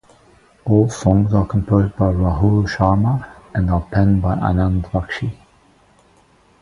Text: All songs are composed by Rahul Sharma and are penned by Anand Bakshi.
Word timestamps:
All 0.65 0.89
songs 0.89 1.31
are 1.31 1.45
composed 1.45 1.95
by 1.95 2.07
Rahul 2.07 2.67
Sharma 2.67 3.23
and 3.53 3.69
are 3.69 3.81
penned 3.91 4.23
by 4.23 4.33
Anand 4.33 4.89
Bakshi. 4.89 5.35